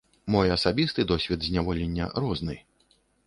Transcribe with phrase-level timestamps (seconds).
[0.35, 2.57] Мой асабісты досвед зняволення розны.